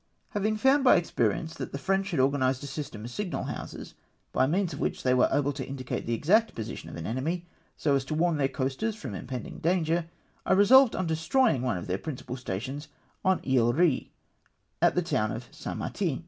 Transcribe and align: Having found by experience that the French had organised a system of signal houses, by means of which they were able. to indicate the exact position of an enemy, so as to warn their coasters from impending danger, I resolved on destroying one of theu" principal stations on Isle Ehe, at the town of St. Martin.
Having 0.29 0.57
found 0.57 0.83
by 0.83 0.95
experience 0.95 1.53
that 1.53 1.73
the 1.73 1.77
French 1.77 2.09
had 2.09 2.19
organised 2.19 2.63
a 2.63 2.65
system 2.65 3.05
of 3.05 3.11
signal 3.11 3.43
houses, 3.43 3.93
by 4.33 4.47
means 4.47 4.73
of 4.73 4.79
which 4.79 5.03
they 5.03 5.13
were 5.13 5.29
able. 5.31 5.53
to 5.53 5.63
indicate 5.67 6.07
the 6.07 6.15
exact 6.15 6.55
position 6.55 6.89
of 6.89 6.95
an 6.95 7.05
enemy, 7.05 7.45
so 7.77 7.93
as 7.95 8.03
to 8.05 8.15
warn 8.15 8.37
their 8.37 8.47
coasters 8.47 8.95
from 8.95 9.13
impending 9.13 9.59
danger, 9.59 10.07
I 10.43 10.53
resolved 10.53 10.95
on 10.95 11.05
destroying 11.05 11.61
one 11.61 11.77
of 11.77 11.85
theu" 11.85 11.99
principal 11.99 12.35
stations 12.35 12.87
on 13.23 13.41
Isle 13.47 13.73
Ehe, 13.73 14.09
at 14.81 14.95
the 14.95 15.03
town 15.03 15.31
of 15.31 15.47
St. 15.51 15.77
Martin. 15.77 16.19